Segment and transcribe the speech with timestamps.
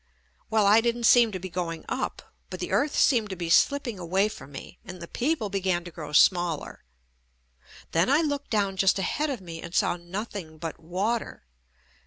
[0.49, 3.99] Well, I didn't seem to be going up, but the earth seemed to be slipping
[3.99, 6.83] away from me and the people began to grow smaller.
[7.91, 11.45] Then I looked down just ahead of me and saw nothing but water.